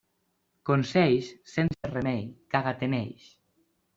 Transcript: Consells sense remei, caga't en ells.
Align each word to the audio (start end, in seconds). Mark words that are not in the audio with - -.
Consells 0.69 1.27
sense 1.57 1.91
remei, 1.93 2.25
caga't 2.57 2.81
en 2.87 2.99
ells. 3.03 3.31